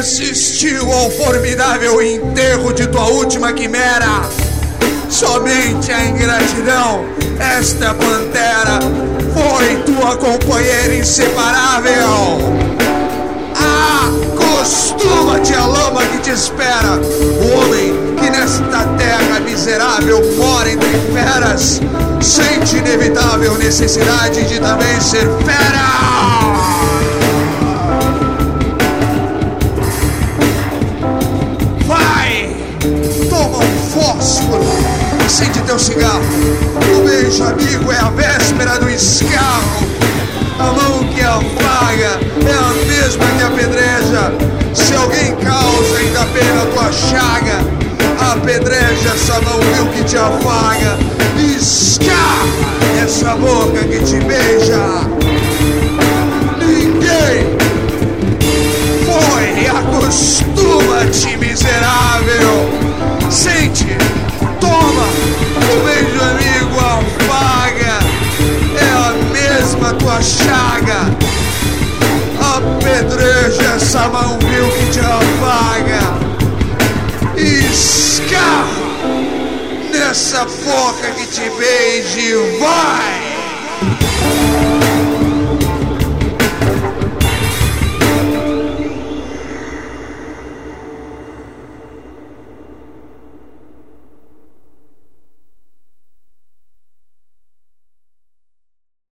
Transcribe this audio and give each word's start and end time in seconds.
assistiu 0.00 0.90
ao 0.90 1.10
formidável 1.10 2.02
enterro 2.02 2.72
de 2.72 2.86
tua 2.86 3.06
última 3.08 3.52
quimera. 3.52 4.28
Somente 5.10 5.92
a 5.92 6.04
ingratidão, 6.04 7.04
esta 7.38 7.94
pantera, 7.94 8.80
foi 9.34 9.76
tua 9.82 10.16
companheira 10.16 10.94
inseparável. 10.94 12.89
Sente 21.60 22.76
inevitável 22.78 23.58
necessidade 23.58 24.42
de 24.44 24.58
também 24.58 24.98
ser 25.00 25.28
fera. 25.44 25.90
Vai! 31.86 32.56
Toma 33.28 33.58
um 33.58 33.90
fósforo, 33.90 34.64
acende 35.26 35.60
teu 35.60 35.78
cigarro. 35.78 36.22
O 36.96 37.04
beijo 37.04 37.44
amigo 37.44 37.92
é 37.92 37.98
a 37.98 38.10
véspera 38.10 38.78
do 38.78 38.88
escarro. 38.88 39.86
A 40.58 40.72
mão 40.72 41.04
que 41.08 41.20
afaga 41.20 42.20
é 42.46 42.52
a 42.52 42.86
mesma 42.86 43.24
que 43.36 43.42
apedreja. 43.42 44.32
Se 44.74 44.94
alguém 44.94 45.34
causa 45.36 45.98
ainda 45.98 46.24
pena 46.26 46.66
tua 46.74 46.92
chaga, 46.92 47.64
apedreja 48.32 49.10
essa 49.14 49.40
mão 49.42 49.58
vil 49.60 49.86
que 49.92 50.04
te 50.04 50.16
afaga. 50.16 50.98
Acostuma-te, 60.10 61.36
miserável. 61.36 62.68
Sente, 63.30 63.86
toma, 64.58 65.06
o 65.70 65.74
beijo 65.84 66.20
amigo 66.20 66.80
afaga, 66.80 68.00
é 68.76 68.90
a 68.96 69.12
mesma 69.32 69.94
tua 69.94 70.20
chaga. 70.20 71.08
Apedreja 72.56 73.74
essa 73.76 74.08
mão 74.08 74.36
vil 74.40 74.68
que 74.72 74.86
te 74.90 75.00
afaga. 75.00 76.02
Escarra 77.36 78.90
nessa 79.92 80.44
boca 80.44 81.08
que 81.16 81.26
te 81.26 81.48
beije, 81.50 82.34
vai! 82.58 83.30